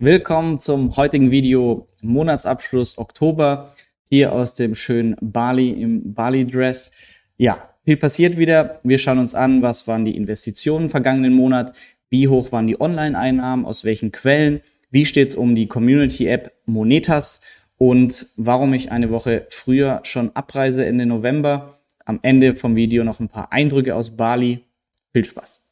[0.00, 3.72] Willkommen zum heutigen Video Monatsabschluss Oktober
[4.04, 6.92] hier aus dem schönen Bali im Bali Dress.
[7.36, 8.78] Ja, viel passiert wieder.
[8.84, 11.72] Wir schauen uns an, was waren die Investitionen vergangenen Monat,
[12.10, 14.60] wie hoch waren die Online-Einnahmen, aus welchen Quellen,
[14.92, 17.40] wie steht es um die Community-App Monetas
[17.76, 21.80] und warum ich eine Woche früher schon abreise Ende November.
[22.04, 24.64] Am Ende vom Video noch ein paar Eindrücke aus Bali.
[25.12, 25.67] Viel Spaß!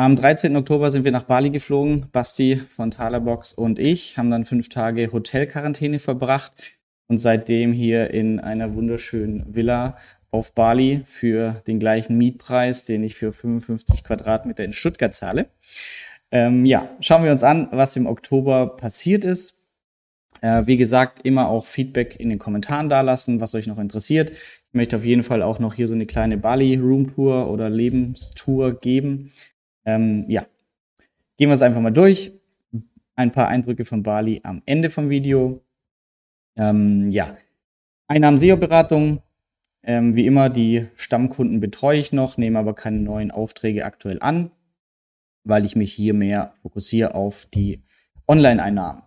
[0.00, 0.56] Am 13.
[0.56, 2.06] Oktober sind wir nach Bali geflogen.
[2.10, 6.54] Basti von Talabox und ich haben dann fünf Tage Hotelquarantäne verbracht
[7.08, 9.98] und seitdem hier in einer wunderschönen Villa
[10.30, 15.50] auf Bali für den gleichen Mietpreis, den ich für 55 Quadratmeter in Stuttgart zahle.
[16.30, 19.66] Ähm, ja, schauen wir uns an, was im Oktober passiert ist.
[20.40, 24.30] Äh, wie gesagt, immer auch Feedback in den Kommentaren dalassen, was euch noch interessiert.
[24.30, 27.68] Ich möchte auf jeden Fall auch noch hier so eine kleine Bali Room Tour oder
[27.68, 29.30] Lebenstour geben.
[29.84, 30.46] Ähm, ja,
[31.36, 32.32] gehen wir es einfach mal durch.
[33.16, 35.62] Ein paar Eindrücke von Bali am Ende vom Video.
[36.56, 37.36] Ähm, ja,
[38.08, 39.22] Einnahmen SEO-Beratung.
[39.82, 44.50] Ähm, wie immer, die Stammkunden betreue ich noch, nehme aber keine neuen Aufträge aktuell an,
[45.44, 47.82] weil ich mich hier mehr fokussiere auf die
[48.28, 49.02] Online-Einnahmen.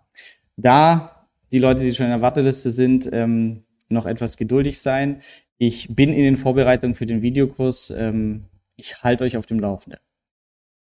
[0.57, 5.21] Da die Leute, die schon in der Warteliste sind, ähm, noch etwas geduldig sein.
[5.57, 7.91] Ich bin in den Vorbereitungen für den Videokurs.
[7.95, 9.99] Ähm, ich halte euch auf dem Laufenden.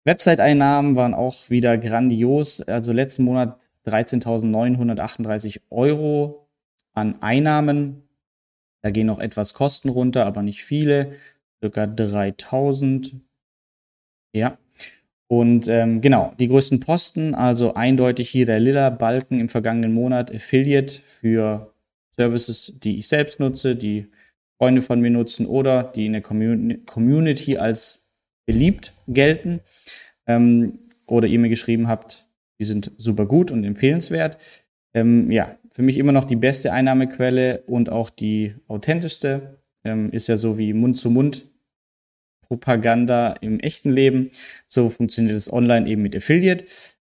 [0.05, 2.61] Website-Einnahmen waren auch wieder grandios.
[2.61, 6.47] Also letzten Monat 13.938 Euro
[6.93, 8.03] an Einnahmen.
[8.81, 11.13] Da gehen noch etwas Kosten runter, aber nicht viele.
[11.61, 13.15] Circa 3000.
[14.33, 14.57] Ja.
[15.27, 20.33] Und ähm, genau, die größten Posten, also eindeutig hier der lila Balken im vergangenen Monat,
[20.33, 21.73] Affiliate für
[22.09, 24.11] Services, die ich selbst nutze, die
[24.57, 28.02] Freunde von mir nutzen oder die in der Community als
[28.45, 29.61] beliebt gelten
[30.27, 32.27] ähm, oder ihr mir geschrieben habt,
[32.59, 34.37] die sind super gut und empfehlenswert.
[34.93, 39.59] Ähm, ja, für mich immer noch die beste Einnahmequelle und auch die authentischste.
[39.83, 41.51] Ähm, ist ja so wie Mund-zu-Mund
[42.41, 44.29] Propaganda im echten Leben.
[44.65, 46.65] So funktioniert es online eben mit Affiliate.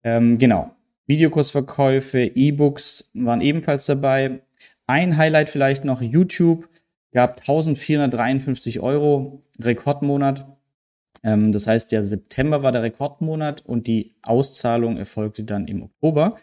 [0.03, 0.75] Ähm, genau.
[1.07, 4.43] Videokursverkäufe, E-Books waren ebenfalls dabei.
[4.87, 6.69] Ein Highlight vielleicht noch YouTube
[7.13, 10.58] gab 1453 Euro, Rekordmonat.
[11.23, 16.37] Ähm, das heißt, der September war der Rekordmonat und die Auszahlung erfolgte dann im Oktober.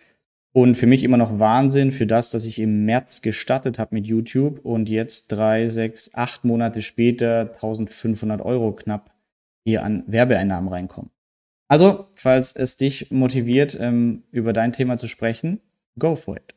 [0.53, 4.07] Und für mich immer noch Wahnsinn für das, dass ich im März gestartet habe mit
[4.07, 9.11] YouTube und jetzt drei, sechs, acht Monate später 1500 Euro knapp
[9.65, 11.11] hier an Werbeeinnahmen reinkommen.
[11.67, 15.59] Also, falls es dich motiviert, ähm, über dein Thema zu sprechen,
[15.99, 16.55] go for it.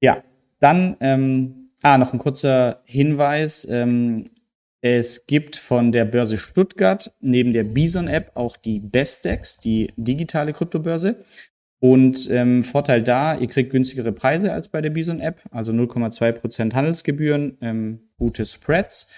[0.00, 0.22] Ja,
[0.60, 3.66] dann, ähm, ah, noch ein kurzer Hinweis.
[3.68, 4.24] Ähm,
[4.82, 11.24] es gibt von der Börse Stuttgart neben der Bison-App auch die Bestex, die digitale Kryptobörse.
[11.80, 17.56] Und ähm, Vorteil da, ihr kriegt günstigere Preise als bei der Bison-App, also 0,2% Handelsgebühren,
[17.62, 19.08] ähm, gute Spreads.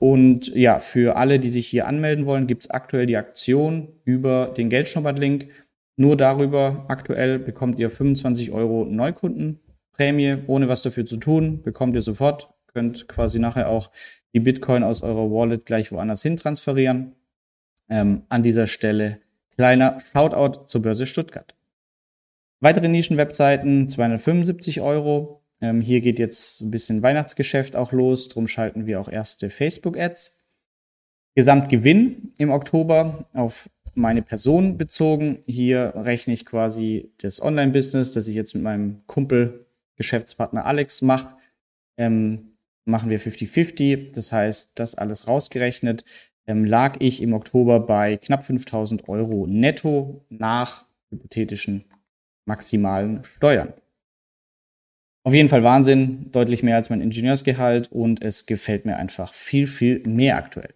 [0.00, 4.68] Und ja, für alle, die sich hier anmelden wollen, gibt's aktuell die Aktion über den
[4.68, 5.48] Geldschnuppert-Link.
[5.96, 12.02] Nur darüber aktuell bekommt ihr 25 Euro Neukundenprämie, ohne was dafür zu tun, bekommt ihr
[12.02, 12.50] sofort.
[12.72, 13.90] Könnt quasi nachher auch
[14.34, 17.14] die Bitcoin aus eurer Wallet gleich woanders hin transferieren.
[17.88, 19.20] Ähm, an dieser Stelle
[19.56, 21.54] kleiner Shoutout zur Börse Stuttgart.
[22.60, 25.42] Weitere Nischenwebseiten 275 Euro.
[25.60, 30.46] Ähm, hier geht jetzt ein bisschen Weihnachtsgeschäft auch los, drum schalten wir auch erste Facebook-Ads.
[31.34, 35.38] Gesamtgewinn im Oktober auf meine Person bezogen.
[35.46, 39.66] Hier rechne ich quasi das Online-Business, das ich jetzt mit meinem Kumpel,
[39.96, 41.36] Geschäftspartner Alex mache.
[41.96, 42.57] Ähm,
[42.88, 44.14] machen wir 50-50.
[44.14, 46.04] Das heißt, das alles rausgerechnet,
[46.46, 51.84] ähm, lag ich im Oktober bei knapp 5000 Euro netto nach hypothetischen
[52.46, 53.74] maximalen Steuern.
[55.24, 59.66] Auf jeden Fall Wahnsinn, deutlich mehr als mein Ingenieursgehalt und es gefällt mir einfach viel,
[59.66, 60.72] viel mehr aktuell.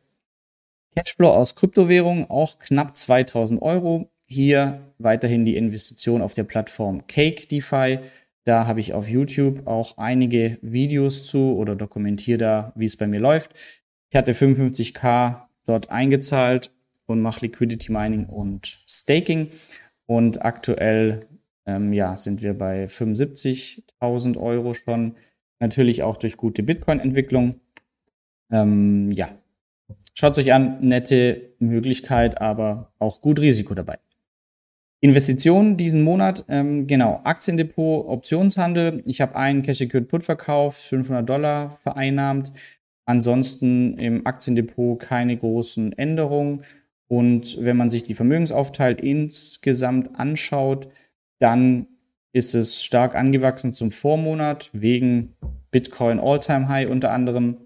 [0.95, 4.11] Cashflow aus Kryptowährungen auch knapp 2000 Euro.
[4.27, 8.01] Hier weiterhin die Investition auf der Plattform Cake DeFi
[8.45, 13.07] da habe ich auf YouTube auch einige Videos zu oder dokumentiere da, wie es bei
[13.07, 13.53] mir läuft.
[14.11, 16.73] Ich hatte 55k dort eingezahlt
[17.07, 19.49] und mache Liquidity Mining und Staking.
[20.07, 21.27] Und aktuell
[21.67, 25.17] ähm, ja, sind wir bei 75.000 Euro schon.
[25.61, 27.61] Natürlich auch durch gute Bitcoin-Entwicklung.
[28.51, 29.31] Ähm, ja,
[30.15, 30.79] schaut es euch an.
[30.81, 33.99] Nette Möglichkeit, aber auch gut Risiko dabei.
[35.05, 39.03] Investitionen diesen Monat, ähm, genau, Aktiendepot, Optionshandel.
[39.05, 42.53] Ich habe einen Cash Secured Put verkauft, 500 Dollar vereinnahmt.
[43.05, 46.63] Ansonsten im Aktiendepot keine großen Änderungen.
[47.09, 50.89] Und wenn man sich die Vermögensaufteil insgesamt anschaut,
[51.41, 51.89] dann
[52.33, 55.35] ist es stark angewachsen zum Vormonat wegen
[55.73, 57.57] Bitcoin All-Time High unter anderem.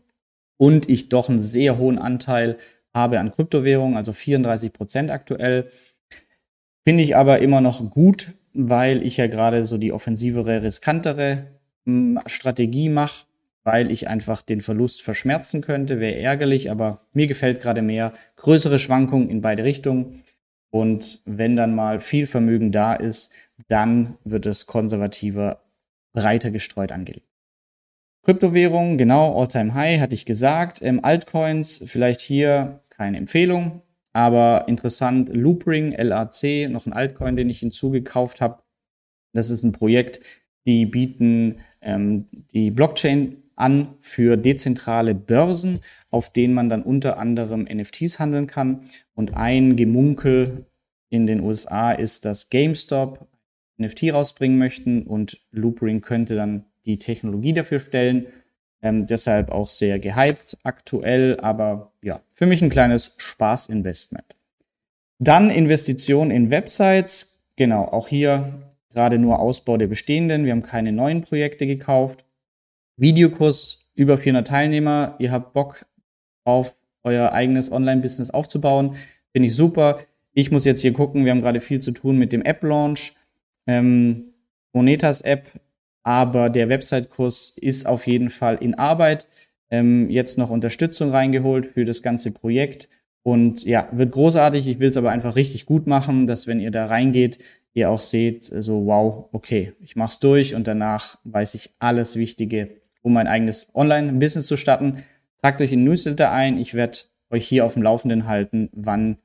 [0.57, 2.57] Und ich doch einen sehr hohen Anteil
[2.95, 5.71] habe an Kryptowährungen, also 34 Prozent aktuell.
[6.87, 11.49] Finde ich aber immer noch gut, weil ich ja gerade so die offensivere, riskantere
[11.85, 13.27] hm, Strategie mache,
[13.65, 15.99] weil ich einfach den Verlust verschmerzen könnte.
[15.99, 20.23] Wäre ärgerlich, aber mir gefällt gerade mehr größere Schwankungen in beide Richtungen.
[20.71, 23.33] Und wenn dann mal viel Vermögen da ist,
[23.67, 25.63] dann wird es konservativer,
[26.13, 27.27] breiter gestreut angelegt.
[28.23, 30.83] Kryptowährungen, genau, All-Time High, hatte ich gesagt.
[30.83, 33.83] Ähm, Altcoins, vielleicht hier keine Empfehlung,
[34.17, 38.63] aber interessant, Loopring, LAC, noch ein Altcoin, den ich hinzugekauft habe.
[39.35, 40.21] Das ist ein Projekt,
[40.67, 45.81] die bieten ähm, die Blockchain an für dezentrale Börsen,
[46.11, 48.87] auf denen man dann unter anderem NFTs handeln kann.
[49.15, 50.65] Und ein Gemunkel
[51.11, 53.29] in den USA ist, dass GameStop
[53.77, 58.29] NFT rausbringen möchten und Loopring könnte dann die Technologie dafür stellen.
[58.87, 64.37] Ähm, deshalb auch sehr gehypt aktuell, aber ja, für mich ein kleines Spaßinvestment.
[65.19, 67.43] Dann Investition in Websites.
[67.57, 70.45] Genau, auch hier gerade nur Ausbau der bestehenden.
[70.45, 72.25] Wir haben keine neuen Projekte gekauft.
[72.97, 75.17] Videokurs über 400 Teilnehmer.
[75.19, 75.85] Ihr habt Bock
[76.45, 78.95] auf euer eigenes Online-Business aufzubauen.
[79.33, 79.99] Finde ich super.
[80.33, 81.25] Ich muss jetzt hier gucken.
[81.25, 83.15] Wir haben gerade viel zu tun mit dem App-Launch.
[83.67, 84.35] Ähm,
[84.73, 85.47] Monetas App
[86.07, 89.27] aber der Website-Kurs ist auf jeden Fall in Arbeit.
[89.71, 92.89] Ähm, jetzt noch Unterstützung reingeholt für das ganze Projekt.
[93.25, 94.69] Und ja, wird großartig.
[94.69, 97.41] Ich will es aber einfach richtig gut machen, dass wenn ihr da reingeht,
[97.75, 102.77] ihr auch seht, so wow, okay, ich mach's durch und danach weiß ich alles Wichtige,
[103.03, 105.03] um mein eigenes Online-Business zu starten.
[105.41, 106.57] Tragt euch in Newsletter ein.
[106.57, 106.99] Ich werde
[107.31, 109.19] euch hier auf dem Laufenden halten, wann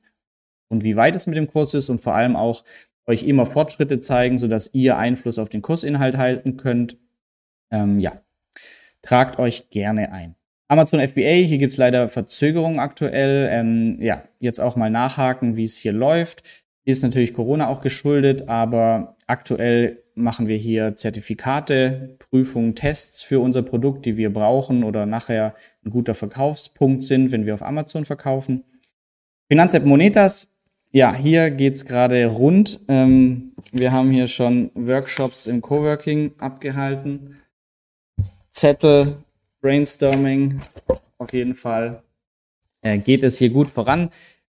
[0.68, 2.64] und wie weit es mit dem Kurs ist und vor allem auch,
[3.06, 6.96] euch immer Fortschritte zeigen, sodass ihr Einfluss auf den Kursinhalt halten könnt.
[7.70, 8.20] Ähm, ja,
[9.02, 10.36] tragt euch gerne ein.
[10.68, 13.48] Amazon FBA, hier gibt's leider Verzögerungen aktuell.
[13.50, 16.42] Ähm, ja, jetzt auch mal nachhaken, wie es hier läuft.
[16.84, 23.62] Ist natürlich Corona auch geschuldet, aber aktuell machen wir hier Zertifikate, Prüfungen, Tests für unser
[23.62, 25.54] Produkt, die wir brauchen oder nachher
[25.84, 28.64] ein guter Verkaufspunkt sind, wenn wir auf Amazon verkaufen.
[29.48, 30.51] Finanzapp Monetas
[30.92, 32.80] ja, hier geht's gerade rund.
[32.88, 37.38] Ähm, wir haben hier schon Workshops im Coworking abgehalten.
[38.50, 39.16] Zettel,
[39.62, 40.60] Brainstorming,
[41.16, 42.02] auf jeden Fall
[42.82, 44.10] äh, geht es hier gut voran.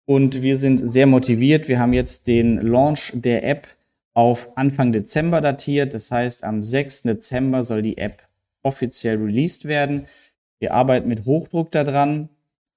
[0.07, 1.69] Und wir sind sehr motiviert.
[1.69, 3.69] Wir haben jetzt den Launch der App
[4.15, 5.95] auf Anfang Dezember datiert.
[5.95, 7.03] Das heißt, am 6.
[7.03, 8.27] Dezember soll die App
[8.63, 10.07] offiziell released werden.
[10.59, 12.29] Wir arbeiten mit Hochdruck daran,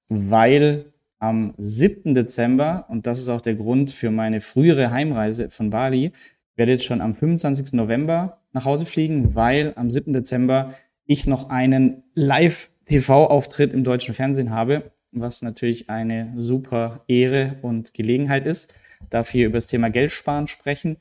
[0.09, 0.85] weil
[1.25, 2.13] am 7.
[2.13, 6.11] Dezember, und das ist auch der Grund für meine frühere Heimreise von Bali,
[6.55, 7.73] werde jetzt schon am 25.
[7.73, 10.13] November nach Hause fliegen, weil am 7.
[10.13, 10.75] Dezember
[11.05, 18.45] ich noch einen Live-TV-Auftritt im deutschen Fernsehen habe, was natürlich eine super Ehre und Gelegenheit
[18.45, 18.73] ist.
[19.09, 20.97] Darf hier über das Thema Geld sparen sprechen.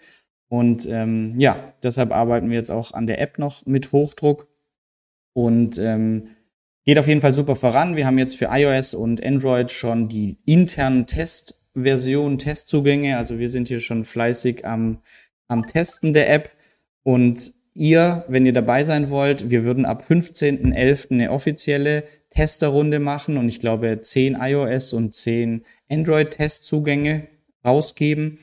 [0.48, 4.48] Und ähm, ja, deshalb arbeiten wir jetzt auch an der App noch mit Hochdruck.
[5.32, 6.28] Und ähm,
[6.86, 7.96] Geht auf jeden Fall super voran.
[7.96, 13.16] Wir haben jetzt für iOS und Android schon die internen Testversionen, Testzugänge.
[13.16, 14.98] Also wir sind hier schon fleißig am,
[15.48, 16.50] am Testen der App.
[17.02, 21.10] Und ihr, wenn ihr dabei sein wollt, wir würden ab 15.11.
[21.10, 27.28] eine offizielle Testerrunde machen und ich glaube 10 iOS und 10 Android-Testzugänge
[27.64, 28.40] rausgeben.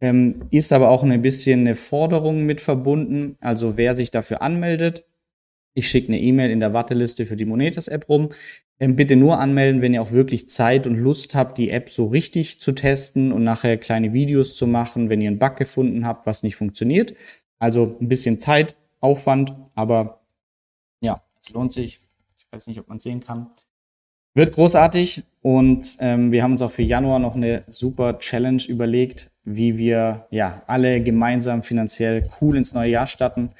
[0.00, 3.36] Ähm, ist aber auch ein bisschen eine Forderung mit verbunden.
[3.40, 5.04] Also wer sich dafür anmeldet,
[5.74, 8.30] ich schicke eine E-Mail in der Warteliste für die Monetas-App rum.
[8.78, 12.06] Ähm, bitte nur anmelden, wenn ihr auch wirklich Zeit und Lust habt, die App so
[12.06, 16.26] richtig zu testen und nachher kleine Videos zu machen, wenn ihr einen Bug gefunden habt,
[16.26, 17.14] was nicht funktioniert.
[17.58, 20.20] Also ein bisschen Zeit, Aufwand, aber
[21.00, 22.00] ja, es lohnt sich.
[22.36, 23.48] Ich weiß nicht, ob man sehen kann.
[24.34, 29.30] Wird großartig und ähm, wir haben uns auch für Januar noch eine super Challenge überlegt,
[29.44, 33.50] wie wir ja alle gemeinsam finanziell cool ins neue Jahr starten.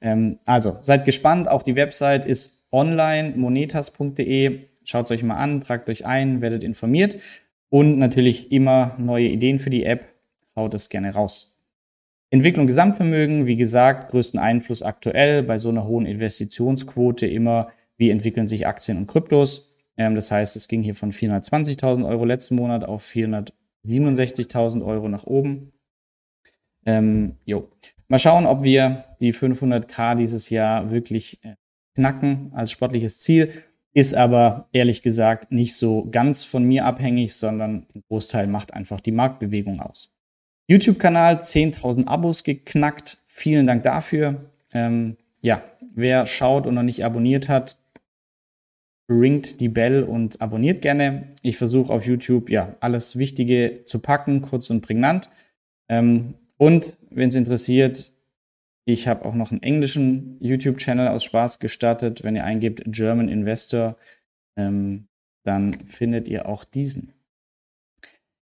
[0.00, 1.48] Ähm, also seid gespannt.
[1.48, 4.60] Auch die Website ist online, monetas.de.
[4.84, 7.16] Schaut es euch mal an, tragt euch ein, werdet informiert.
[7.68, 10.06] Und natürlich immer neue Ideen für die App.
[10.54, 11.56] Haut es gerne raus.
[12.30, 18.48] Entwicklung Gesamtvermögen, wie gesagt, größten Einfluss aktuell bei so einer hohen Investitionsquote immer, wie entwickeln
[18.48, 19.72] sich Aktien und Kryptos.
[19.96, 25.24] Ähm, das heißt, es ging hier von 420.000 Euro letzten Monat auf 467.000 Euro nach
[25.24, 25.72] oben.
[26.84, 27.68] Ähm, jo.
[28.08, 31.56] Mal schauen, ob wir die 500k dieses Jahr wirklich äh,
[31.94, 33.50] knacken als sportliches Ziel.
[33.92, 39.00] ist aber ehrlich gesagt nicht so ganz von mir abhängig, sondern den Großteil macht einfach
[39.00, 40.10] die Marktbewegung aus.
[40.68, 43.18] YouTube-Kanal 10.000 Abos geknackt.
[43.26, 44.50] Vielen Dank dafür.
[44.72, 45.62] Ähm, ja,
[45.94, 47.78] wer schaut und noch nicht abonniert hat,
[49.08, 51.30] ringt die Bell und abonniert gerne.
[51.42, 55.30] Ich versuche auf YouTube ja alles Wichtige zu packen, kurz und prägnant.
[55.88, 58.12] Ähm, und wenn es interessiert,
[58.84, 62.22] ich habe auch noch einen englischen YouTube-Channel aus Spaß gestartet.
[62.22, 63.96] Wenn ihr eingebt German Investor,
[64.56, 65.08] ähm,
[65.42, 67.12] dann findet ihr auch diesen.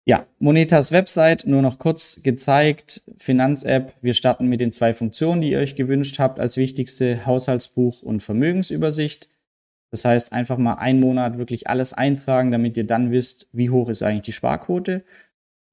[0.06, 3.02] Ja, Monetas Website nur noch kurz gezeigt.
[3.16, 3.94] Finanz-App.
[4.02, 8.20] Wir starten mit den zwei Funktionen, die ihr euch gewünscht habt, als wichtigste Haushaltsbuch und
[8.20, 9.30] Vermögensübersicht.
[9.90, 13.88] Das heißt, einfach mal einen Monat wirklich alles eintragen, damit ihr dann wisst, wie hoch
[13.88, 15.04] ist eigentlich die Sparquote.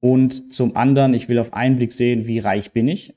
[0.02, 3.16] Und zum anderen, ich will auf einen Blick sehen, wie reich bin ich.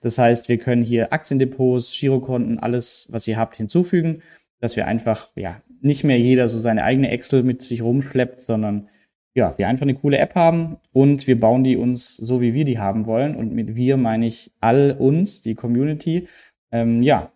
[0.00, 4.22] Das heißt, wir können hier Aktiendepots, Girokonten, alles, was ihr habt, hinzufügen,
[4.60, 8.88] dass wir einfach, ja, nicht mehr jeder so seine eigene Excel mit sich rumschleppt, sondern
[9.34, 12.64] ja, wir einfach eine coole App haben und wir bauen die uns so, wie wir
[12.64, 13.34] die haben wollen.
[13.34, 16.28] Und mit wir meine ich all uns, die Community,
[16.70, 17.32] ähm, ja,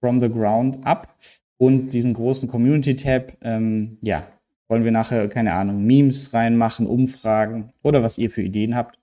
[0.00, 1.16] from the ground up.
[1.56, 4.26] Und diesen großen Community-Tab, ähm, ja,
[4.70, 8.98] wollen wir nachher, keine Ahnung, Memes reinmachen, Umfragen oder was ihr für Ideen habt.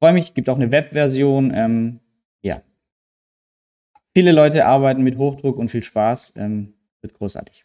[0.00, 1.52] Freue mich, gibt auch eine Webversion.
[1.54, 2.00] Ähm,
[2.40, 2.62] ja.
[4.14, 6.34] Viele Leute arbeiten mit Hochdruck und viel Spaß.
[6.36, 7.64] Ähm, wird großartig.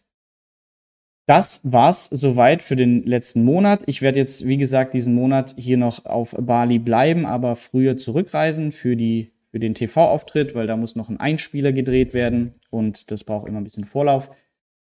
[1.26, 3.84] Das war's soweit für den letzten Monat.
[3.86, 8.72] Ich werde jetzt, wie gesagt, diesen Monat hier noch auf Bali bleiben, aber früher zurückreisen
[8.72, 13.24] für die für den TV-Auftritt, weil da muss noch ein Einspieler gedreht werden und das
[13.24, 14.30] braucht immer ein bisschen Vorlauf.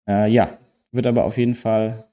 [0.09, 0.59] Äh, ja,
[0.93, 2.05] wird aber auf jeden Fall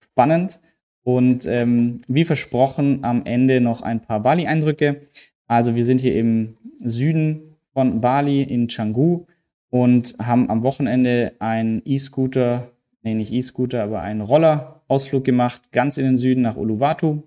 [0.00, 0.60] spannend.
[1.02, 5.02] Und ähm, wie versprochen, am Ende noch ein paar Bali-Eindrücke.
[5.46, 6.54] Also wir sind hier im
[6.84, 9.24] Süden von Bali in Canggu
[9.70, 12.70] und haben am Wochenende einen E-Scooter,
[13.02, 17.22] nee, nicht E-Scooter, aber einen Roller-Ausflug gemacht, ganz in den Süden nach Uluwatu.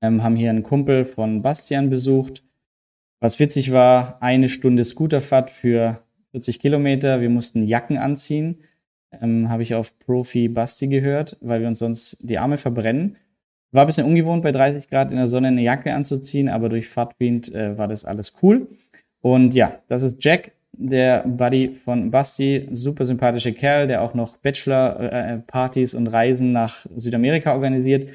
[0.00, 2.44] Ähm, haben hier einen Kumpel von Bastian besucht.
[3.18, 7.20] Was witzig war, eine Stunde Scooterfahrt für 40 Kilometer.
[7.20, 8.58] Wir mussten Jacken anziehen
[9.22, 13.16] ähm, habe ich auf Profi Basti gehört, weil wir uns sonst die Arme verbrennen.
[13.72, 16.88] War ein bisschen ungewohnt, bei 30 Grad in der Sonne eine Jacke anzuziehen, aber durch
[16.88, 18.68] Fahrtwind äh, war das alles cool.
[19.20, 24.36] Und ja, das ist Jack, der Buddy von Basti, super sympathischer Kerl, der auch noch
[24.36, 28.08] Bachelor-Partys und Reisen nach Südamerika organisiert.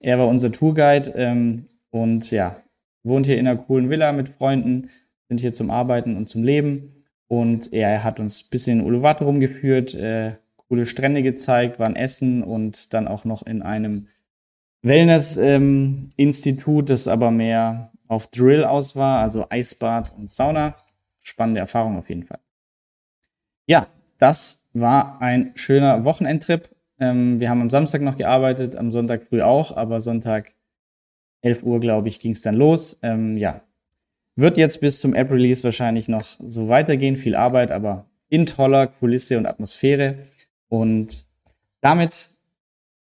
[0.00, 2.62] Er war unser Tourguide ähm, und ja,
[3.02, 4.90] wohnt hier in einer coolen Villa mit Freunden,
[5.28, 7.04] sind hier zum Arbeiten und zum Leben.
[7.28, 10.32] Und er hat uns ein bisschen in Uluwatu rumgeführt, äh,
[10.72, 14.08] coole Strände gezeigt, waren essen und dann auch noch in einem
[14.80, 20.76] Wellness-Institut, ähm, das aber mehr auf Drill aus war, also Eisbad und Sauna.
[21.20, 22.38] Spannende Erfahrung auf jeden Fall.
[23.66, 23.86] Ja,
[24.16, 26.70] das war ein schöner Wochenendtrip.
[26.98, 30.54] Ähm, wir haben am Samstag noch gearbeitet, am Sonntag früh auch, aber Sonntag
[31.42, 32.98] 11 Uhr, glaube ich, ging es dann los.
[33.02, 33.60] Ähm, ja,
[34.36, 37.16] wird jetzt bis zum App-Release wahrscheinlich noch so weitergehen.
[37.16, 40.28] Viel Arbeit, aber in toller Kulisse und Atmosphäre.
[40.72, 41.26] Und
[41.82, 42.30] damit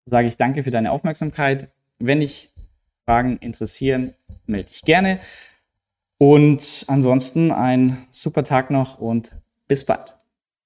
[0.04, 1.70] sage ich danke für deine Aufmerksamkeit.
[1.98, 2.52] Wenn dich
[3.06, 4.12] Fragen interessieren,
[4.44, 5.18] melde dich gerne.
[6.18, 9.32] Und ansonsten ein super Tag noch und
[9.66, 10.14] bis bald.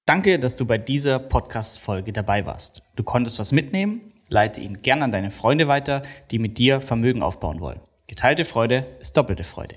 [0.07, 2.83] Danke, dass du bei dieser Podcast-Folge dabei warst.
[2.97, 6.02] Du konntest was mitnehmen, leite ihn gerne an deine Freunde weiter,
[6.33, 7.78] die mit dir Vermögen aufbauen wollen.
[8.09, 9.76] Geteilte Freude ist doppelte Freude.